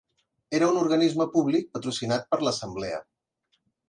[0.59, 2.99] Era un organisme públic patrocinat per l'Assemblea.